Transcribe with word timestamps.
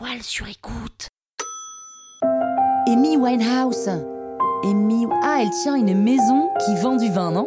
toile 0.00 0.22
sur 0.22 0.48
écoute. 0.48 1.08
Amy 2.88 3.18
Winehouse. 3.18 3.88
Amy... 4.64 5.06
Ah, 5.22 5.40
elle 5.42 5.50
tient 5.62 5.74
une 5.74 6.02
maison 6.02 6.48
qui 6.64 6.74
vend 6.76 6.96
du 6.96 7.10
vin, 7.10 7.32
non? 7.32 7.46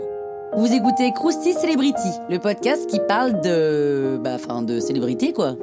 Vous 0.56 0.72
écoutez 0.72 1.12
Krusty 1.14 1.54
Celebrity, 1.54 2.10
le 2.30 2.38
podcast 2.38 2.88
qui 2.88 3.00
parle 3.08 3.42
de... 3.42 4.20
Bah, 4.24 4.36
enfin, 4.36 4.62
de 4.62 4.80
célébrité, 4.80 5.34
quoi. 5.34 5.56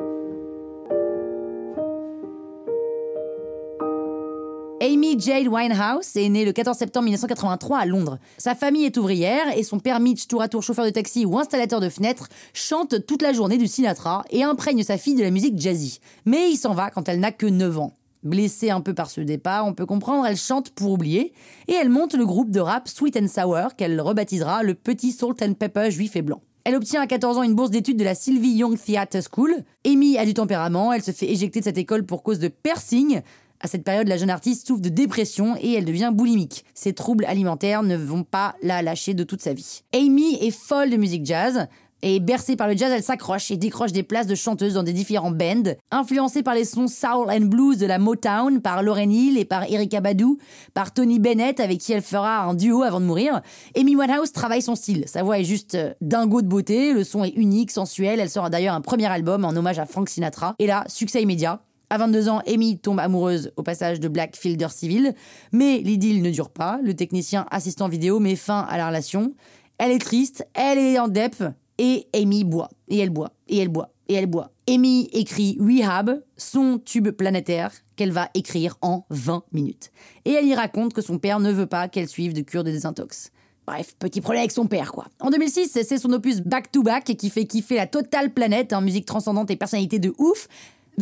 Jade 5.21 5.48
Winehouse 5.48 6.16
est 6.16 6.28
née 6.30 6.46
le 6.46 6.53
14 6.53 6.78
septembre 6.78 7.04
1983 7.04 7.78
à 7.78 7.84
Londres. 7.84 8.18
Sa 8.38 8.54
famille 8.54 8.86
est 8.86 8.96
ouvrière 8.96 9.54
et 9.54 9.62
son 9.62 9.78
père 9.78 10.00
Mitch, 10.00 10.26
tour 10.26 10.40
à 10.40 10.48
tour 10.48 10.62
chauffeur 10.62 10.86
de 10.86 10.90
taxi 10.90 11.26
ou 11.26 11.38
installateur 11.38 11.80
de 11.80 11.90
fenêtres, 11.90 12.28
chante 12.54 13.04
toute 13.06 13.21
la 13.21 13.35
journée 13.35 13.58
du 13.58 13.67
Sinatra 13.67 14.24
et 14.30 14.44
imprègne 14.44 14.82
sa 14.82 14.96
fille 14.96 15.14
de 15.14 15.22
la 15.22 15.30
musique 15.30 15.58
jazzy. 15.58 16.00
Mais 16.24 16.50
il 16.50 16.56
s'en 16.56 16.72
va 16.72 16.91
quand 16.91 17.06
elle 17.06 17.20
n'a 17.20 17.32
que 17.32 17.45
9 17.45 17.78
ans. 17.78 17.96
Blessée 18.22 18.70
un 18.70 18.80
peu 18.80 18.95
par 18.95 19.10
ce 19.10 19.20
départ, 19.20 19.66
on 19.66 19.74
peut 19.74 19.84
comprendre, 19.84 20.24
elle 20.26 20.38
chante 20.38 20.70
pour 20.70 20.92
oublier 20.92 21.34
et 21.68 21.74
elle 21.74 21.90
monte 21.90 22.14
le 22.14 22.24
groupe 22.24 22.50
de 22.50 22.60
rap 22.60 22.88
Sweet 22.88 23.18
and 23.18 23.28
Sour 23.28 23.76
qu'elle 23.76 24.00
rebaptisera 24.00 24.62
le 24.62 24.74
Petit 24.74 25.12
Salt 25.12 25.42
and 25.42 25.52
Pepper 25.52 25.90
juif 25.90 26.16
et 26.16 26.23
blanc. 26.23 26.40
Elle 26.64 26.76
obtient 26.76 27.02
à 27.02 27.06
14 27.06 27.38
ans 27.38 27.42
une 27.42 27.54
bourse 27.54 27.70
d'études 27.70 27.98
de 27.98 28.04
la 28.04 28.14
Sylvie 28.14 28.52
Young 28.52 28.78
Theatre 28.78 29.18
School. 29.30 29.54
Amy 29.87 30.16
a 30.18 30.24
du 30.24 30.34
tempérament, 30.34 30.92
elle 30.92 31.02
se 31.02 31.10
fait 31.10 31.30
éjecter 31.30 31.60
de 31.60 31.64
cette 31.64 31.78
école 31.78 32.04
pour 32.04 32.23
cause 32.23 32.38
de 32.38 32.48
piercing. 32.48 33.20
À 33.62 33.69
cette 33.69 33.84
période, 33.84 34.09
la 34.09 34.16
jeune 34.16 34.30
artiste 34.30 34.66
souffre 34.66 34.80
de 34.80 34.88
dépression 34.88 35.55
et 35.60 35.74
elle 35.74 35.84
devient 35.84 36.10
boulimique. 36.12 36.64
Ses 36.74 36.95
troubles 36.95 37.27
alimentaires 37.27 37.82
ne 37.82 37.95
vont 37.95 38.24
pas 38.24 38.55
la 38.62 38.80
lâcher 38.80 39.12
de 39.12 39.23
toute 39.23 39.42
sa 39.42 39.52
vie. 39.52 39.82
Amy 39.95 40.38
est 40.41 40.51
folle 40.51 40.88
de 40.88 40.96
musique 40.96 41.27
jazz. 41.27 41.68
Et 42.02 42.18
bercée 42.18 42.56
par 42.56 42.66
le 42.66 42.74
jazz, 42.74 42.91
elle 42.91 43.02
s'accroche 43.02 43.51
et 43.51 43.59
décroche 43.59 43.92
des 43.92 44.02
places 44.02 44.27
de 44.27 44.34
chanteuse 44.34 44.73
dans 44.73 44.82
des 44.82 44.95
différents 44.95 45.30
bands. 45.30 45.74
Influencée 45.91 46.42
par 46.42 46.54
les 46.54 46.65
sons 46.65 46.87
soul 46.87 47.30
and 47.30 47.42
blues 47.42 47.77
de 47.77 47.84
la 47.84 47.98
Motown, 47.98 48.62
par 48.62 48.82
Lauryn 48.82 49.10
Hill 49.10 49.37
et 49.37 49.45
par 49.45 49.65
Erykah 49.65 50.01
Badu, 50.01 50.38
par 50.73 50.95
Tony 50.95 51.18
Bennett 51.18 51.60
avec 51.60 51.79
qui 51.79 51.93
elle 51.93 52.01
fera 52.01 52.45
un 52.45 52.54
duo 52.54 52.82
avant 52.82 53.01
de 53.01 53.04
mourir, 53.04 53.43
Amy 53.77 53.96
Winehouse 53.96 54.32
travaille 54.32 54.62
son 54.62 54.77
style. 54.77 55.04
Sa 55.06 55.23
voix 55.23 55.38
est 55.38 55.45
juste 55.45 55.74
euh, 55.74 55.93
dingo 56.01 56.40
de 56.40 56.49
beauté, 56.49 56.95
le 56.95 57.04
son 57.04 57.23
est 57.23 57.37
unique, 57.37 57.71
sensuel. 57.71 58.18
Elle 58.18 58.30
sort 58.30 58.49
d'ailleurs 58.49 58.74
un 58.74 58.80
premier 58.80 59.06
album 59.06 59.45
en 59.45 59.51
hommage 59.51 59.79
à 59.79 59.84
Frank 59.84 60.09
Sinatra. 60.09 60.54
Et 60.59 60.66
là, 60.66 60.84
succès 60.88 61.23
immédiat. 61.23 61.60
À 61.93 61.99
22 61.99 62.29
ans, 62.29 62.41
Amy 62.46 62.79
tombe 62.79 63.01
amoureuse 63.01 63.51
au 63.57 63.65
passage 63.65 63.99
de 63.99 64.07
Black 64.07 64.37
Fielder 64.37 64.69
Civil, 64.71 65.13
mais 65.51 65.79
l'idylle 65.79 66.23
ne 66.23 66.31
dure 66.31 66.51
pas. 66.51 66.79
Le 66.85 66.95
technicien 66.95 67.47
assistant 67.51 67.89
vidéo 67.89 68.21
met 68.21 68.37
fin 68.37 68.61
à 68.61 68.79
la 68.79 68.87
relation. 68.87 69.35
Elle 69.77 69.91
est 69.91 69.99
triste, 69.99 70.47
elle 70.55 70.79
est 70.79 71.01
en 71.01 71.09
dep, 71.09 71.35
et 71.79 72.07
Amy 72.15 72.45
boit, 72.45 72.71
et 72.87 72.99
elle 72.99 73.11
boit, 73.11 73.33
et 73.49 73.59
elle 73.59 73.71
boit, 73.71 73.91
et 74.09 74.15
elle 74.15 74.29
boit. 74.29 74.53
Amy 74.69 75.11
écrit 75.13 75.59
Rehab, 75.59 76.23
son 76.37 76.79
tube 76.79 77.11
planétaire, 77.11 77.73
qu'elle 77.97 78.13
va 78.13 78.29
écrire 78.35 78.77
en 78.83 79.05
20 79.11 79.43
minutes. 79.51 79.91
Et 80.25 80.31
elle 80.31 80.47
y 80.47 80.55
raconte 80.55 80.93
que 80.93 81.03
son 81.03 81.19
père 81.19 81.41
ne 81.41 81.51
veut 81.51 81.67
pas 81.67 81.89
qu'elle 81.89 82.07
suive 82.07 82.35
de 82.35 82.43
cure 82.43 82.63
de 82.63 82.71
désintox. 82.71 83.33
Bref, 83.67 83.97
petit 83.99 84.21
problème 84.21 84.43
avec 84.43 84.53
son 84.53 84.67
père, 84.67 84.93
quoi. 84.93 85.07
En 85.19 85.31
2006, 85.31 85.71
c'est 85.73 85.99
son 85.99 86.13
opus 86.13 86.41
Back 86.41 86.71
to 86.71 86.85
Back 86.85 87.05
qui 87.17 87.31
fait 87.31 87.47
kiffer 87.47 87.75
la 87.75 87.89
totale 87.89 88.33
planète, 88.33 88.73
en 88.73 88.81
musique 88.81 89.07
transcendante 89.07 89.51
et 89.51 89.57
personnalité 89.57 89.99
de 89.99 90.15
ouf. 90.19 90.47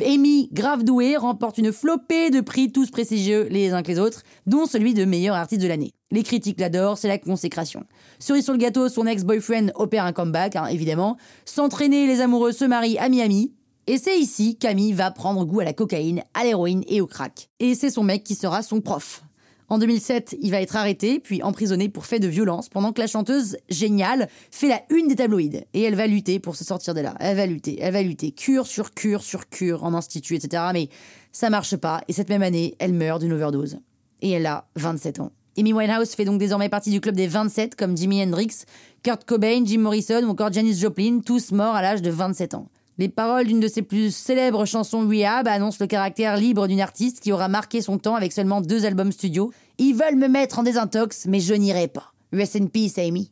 Amy, 0.03 0.49
grave 0.53 0.85
douée, 0.85 1.17
remporte 1.17 1.59
une 1.59 1.73
flopée 1.73 2.31
de 2.31 2.41
prix, 2.41 2.73
tous 2.73 2.91
prestigieux 2.91 3.49
les 3.51 3.73
uns 3.73 3.83
que 3.83 3.89
les 3.89 3.99
autres, 3.99 4.23
dont 4.47 4.67
celui 4.67 4.95
de 4.95 5.05
meilleur 5.05 5.37
artiste 5.37 5.63
de 5.63 5.69
l'année. 5.69 5.93
Les 6.11 6.23
critiques 6.23 6.61
l'adorent, 6.61 6.99
c'est 6.99 7.09
la 7.09 7.19
consécration. 7.19 7.85
Cerise 8.19 8.45
sur 8.45 8.53
le 8.53 8.59
gâteau, 8.59 8.89
son 8.89 9.07
ex-boyfriend 9.07 9.71
opère 9.75 10.05
un 10.05 10.13
comeback, 10.13 10.57
hein, 10.57 10.67
évidemment. 10.67 11.17
S'entraîner, 11.45 12.07
les 12.07 12.21
amoureux 12.21 12.53
se 12.53 12.65
marient 12.65 12.99
à 12.99 13.09
Miami. 13.09 13.53
Et 13.87 13.99
c'est 13.99 14.19
ici 14.19 14.57
qu'Amy 14.57 14.93
va 14.93 15.11
prendre 15.11 15.45
goût 15.45 15.61
à 15.61 15.65
la 15.65 15.73
cocaïne, 15.73 16.23
à 16.35 16.45
l'héroïne 16.45 16.85
et 16.89 17.01
au 17.01 17.07
crack. 17.07 17.49
Et 17.59 17.75
c'est 17.75 17.91
son 17.91 18.05
mec 18.05 18.25
qui 18.25 18.35
sera 18.35 18.63
son 18.63 18.81
prof. 18.81 19.23
En 19.71 19.77
2007, 19.77 20.37
il 20.41 20.51
va 20.51 20.63
être 20.63 20.77
arrêté, 20.77 21.21
puis 21.21 21.43
emprisonné 21.43 21.91
pour 21.91 22.07
fait 22.07 22.21
de 22.21 22.29
violence, 22.29 22.71
pendant 22.71 22.93
que 22.93 23.01
la 23.01 23.07
chanteuse 23.07 23.59
géniale 23.69 24.29
fait 24.51 24.69
la 24.69 24.81
une 24.89 25.09
des 25.09 25.17
tabloïds. 25.17 25.63
Et 25.75 25.83
elle 25.83 25.95
va 25.95 26.07
lutter 26.07 26.39
pour 26.39 26.57
se 26.57 26.65
sortir 26.65 26.95
de 26.95 27.01
là. 27.01 27.15
Elle 27.21 27.37
va 27.37 27.45
lutter, 27.45 27.77
elle 27.81 27.93
va 27.93 28.03
lutter. 28.03 28.33
Cure 28.33 28.67
sur 28.67 28.95
cure 28.95 29.23
sur 29.23 29.49
cure, 29.51 29.85
en 29.85 29.93
institut, 29.93 30.37
etc. 30.37 30.63
Mais 30.73 30.89
ça 31.33 31.51
marche 31.51 31.77
pas. 31.77 32.01
Et 32.09 32.15
cette 32.15 32.31
même 32.31 32.43
année, 32.43 32.77
elle 32.79 32.95
meurt 32.95 33.21
d'une 33.21 33.33
overdose. 33.35 33.79
Et 34.23 34.31
elle 34.31 34.47
a 34.47 34.67
27 34.77 35.21
ans. 35.21 35.33
Amy 35.59 35.73
Winehouse 35.73 36.15
fait 36.15 36.25
donc 36.25 36.39
désormais 36.39 36.69
partie 36.69 36.91
du 36.91 37.01
club 37.01 37.17
des 37.17 37.27
27, 37.27 37.75
comme 37.75 37.97
Jimi 37.97 38.23
Hendrix, 38.23 38.65
Kurt 39.03 39.25
Cobain, 39.25 39.65
Jim 39.65 39.81
Morrison 39.81 40.23
ou 40.23 40.31
encore 40.31 40.53
Janis 40.53 40.79
Joplin, 40.79 41.21
tous 41.21 41.53
morts 41.53 41.75
à 41.75 41.83
l'âge 41.83 42.01
de 42.01 42.11
27 42.11 42.55
ans. 42.55 42.69
Les 43.01 43.09
paroles 43.09 43.47
d'une 43.47 43.61
de 43.61 43.69
ses 43.69 43.83
plus 43.83 44.13
célèbres 44.13 44.65
chansons 44.65 45.09
Rehab 45.09 45.47
annoncent 45.47 45.79
le 45.81 45.87
caractère 45.87 46.37
libre 46.37 46.67
d'une 46.67 46.81
artiste 46.81 47.21
qui 47.21 47.31
aura 47.31 47.47
marqué 47.47 47.81
son 47.81 47.97
temps 47.97 48.17
avec 48.17 48.33
seulement 48.33 48.61
deux 48.61 48.85
albums 48.85 49.13
studio. 49.13 49.53
Ils 49.79 49.95
veulent 49.95 50.17
me 50.17 50.27
mettre 50.27 50.59
en 50.59 50.65
désintox, 50.65 51.27
mais 51.27 51.39
je 51.39 51.55
n'irai 51.55 51.87
pas. 51.87 52.13
Rest 52.33 52.57
in 52.57 52.67
peace, 52.67 52.99
Amy. 52.99 53.31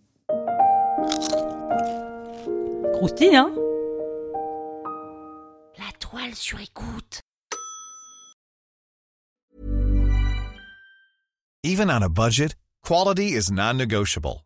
Croustille, 2.94 3.34
hein? 3.34 3.52
La 5.78 5.90
toile 5.98 6.34
sur 6.34 6.60
écoute. 6.60 7.20
Even 11.64 11.90
on 11.90 12.02
a 12.02 12.08
budget, 12.08 12.54
quality 12.82 13.34
is 13.34 13.50
non-negotiable. 13.50 14.45